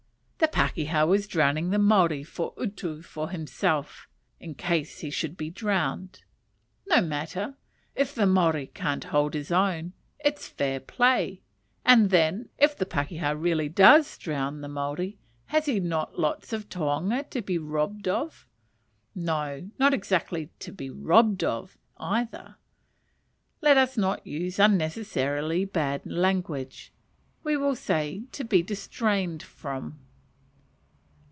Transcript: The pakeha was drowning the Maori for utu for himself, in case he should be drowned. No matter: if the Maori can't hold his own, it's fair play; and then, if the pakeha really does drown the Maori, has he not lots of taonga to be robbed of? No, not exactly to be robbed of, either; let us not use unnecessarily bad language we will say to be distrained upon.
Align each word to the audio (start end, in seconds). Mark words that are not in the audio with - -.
The 0.41 0.47
pakeha 0.47 1.05
was 1.05 1.27
drowning 1.27 1.69
the 1.69 1.77
Maori 1.77 2.23
for 2.23 2.55
utu 2.59 3.03
for 3.03 3.29
himself, 3.29 4.07
in 4.39 4.55
case 4.55 4.99
he 5.01 5.11
should 5.11 5.37
be 5.37 5.51
drowned. 5.51 6.23
No 6.87 6.99
matter: 6.99 7.57
if 7.93 8.15
the 8.15 8.25
Maori 8.25 8.65
can't 8.73 9.03
hold 9.03 9.35
his 9.35 9.51
own, 9.51 9.93
it's 10.17 10.47
fair 10.47 10.79
play; 10.79 11.41
and 11.85 12.09
then, 12.09 12.49
if 12.57 12.75
the 12.75 12.87
pakeha 12.87 13.35
really 13.35 13.69
does 13.69 14.17
drown 14.17 14.61
the 14.61 14.67
Maori, 14.67 15.19
has 15.47 15.67
he 15.67 15.79
not 15.79 16.17
lots 16.17 16.51
of 16.53 16.69
taonga 16.69 17.21
to 17.29 17.43
be 17.43 17.59
robbed 17.59 18.07
of? 18.07 18.47
No, 19.13 19.69
not 19.77 19.93
exactly 19.93 20.49
to 20.57 20.71
be 20.71 20.89
robbed 20.89 21.43
of, 21.43 21.77
either; 21.97 22.55
let 23.61 23.77
us 23.77 23.95
not 23.95 24.25
use 24.25 24.57
unnecessarily 24.57 25.65
bad 25.65 26.01
language 26.03 26.91
we 27.43 27.55
will 27.55 27.75
say 27.75 28.23
to 28.31 28.43
be 28.43 28.63
distrained 28.63 29.43
upon. 29.43 29.99